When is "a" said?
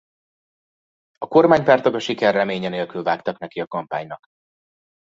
1.17-1.27, 1.95-1.99, 3.61-3.67